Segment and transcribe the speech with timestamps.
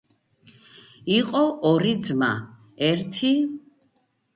[1.17, 1.43] იყო
[1.75, 2.33] ორი ძმა.
[2.93, 3.35] ერთი